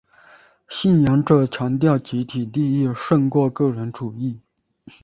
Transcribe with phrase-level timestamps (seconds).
[0.67, 4.41] 信仰者强调集体利益胜过个人主义。